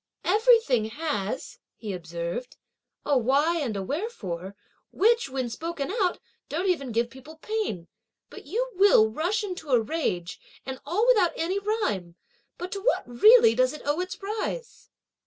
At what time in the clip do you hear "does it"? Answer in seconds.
13.53-13.83